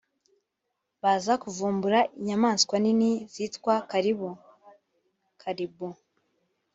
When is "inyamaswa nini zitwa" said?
2.19-3.75